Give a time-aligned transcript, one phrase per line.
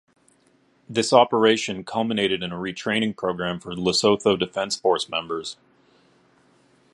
[0.89, 5.57] This operation culminated in a re-training programme for Lesotho Defence Force members.